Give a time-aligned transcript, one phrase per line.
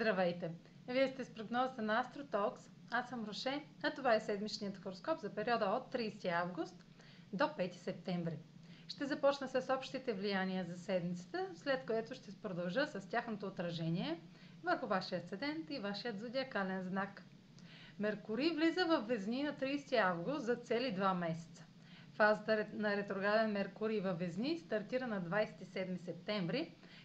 [0.00, 0.50] Здравейте!
[0.88, 2.60] Вие сте с прогнозата на AstroTalks.
[2.90, 6.84] Аз съм Роше, а това е седмичният хороскоп за периода от 30 август
[7.32, 8.38] до 5 септември.
[8.88, 14.20] Ще започна с общите влияния за седмицата, след което ще продължа с тяхното отражение
[14.62, 17.22] върху вашия асцендент и вашият зодиакален знак.
[17.98, 21.64] Меркурий влиза в Везни на 30 август за цели 2 месеца.
[22.14, 26.74] Фазата на ретрограден Меркурий във Везни стартира на 27 септември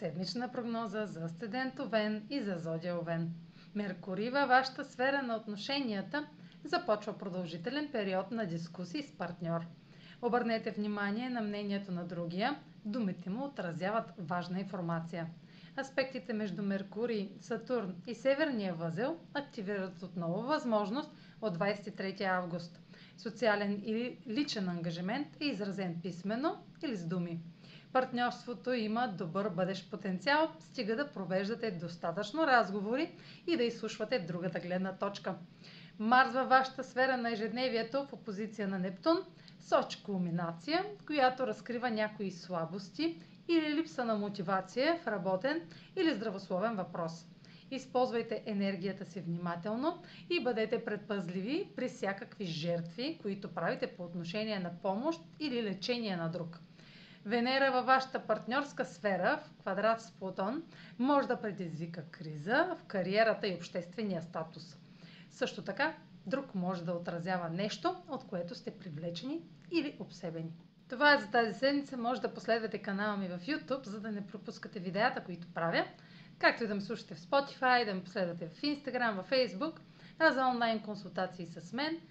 [0.00, 3.30] Седмична прогноза за Асцендент Овен и за Зодия Овен.
[3.74, 6.26] Меркурий във вашата сфера на отношенията
[6.64, 9.66] започва продължителен период на дискусии с партньор.
[10.22, 15.26] Обърнете внимание на мнението на другия, думите му отразяват важна информация.
[15.78, 22.80] Аспектите между Меркурий, Сатурн и Северния възел активират отново възможност от 23 август.
[23.16, 27.40] Социален или личен ангажимент е изразен писменно или с думи.
[27.92, 33.12] Партньорството има добър бъдещ потенциал, стига да провеждате достатъчно разговори
[33.46, 35.34] и да изслушвате другата гледна точка.
[35.98, 39.18] Марс във вашата сфера на ежедневието в опозиция на Нептун
[39.60, 45.60] сочи кулминация, която разкрива някои слабости или липса на мотивация в работен
[45.96, 47.26] или здравословен въпрос.
[47.70, 54.70] Използвайте енергията си внимателно и бъдете предпазливи при всякакви жертви, които правите по отношение на
[54.82, 56.60] помощ или лечение на друг.
[57.24, 60.62] Венера във вашата партньорска сфера в квадрат с Плутон
[60.98, 64.76] може да предизвика криза в кариерата и обществения статус.
[65.30, 65.94] Също така,
[66.26, 70.52] друг може да отразява нещо, от което сте привлечени или обсебени.
[70.88, 71.96] Това е за тази седмица.
[71.96, 75.84] Може да последвате канала ми в YouTube, за да не пропускате видеята, които правя,
[76.38, 79.80] както и да ме слушате в Spotify, да ме последвате в Instagram, в Facebook,
[80.18, 82.00] а за онлайн консултации с мен–